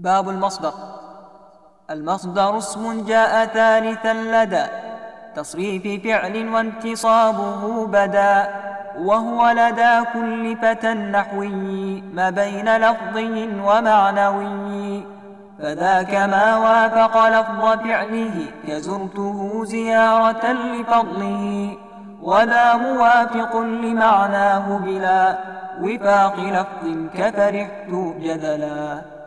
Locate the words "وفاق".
25.82-26.36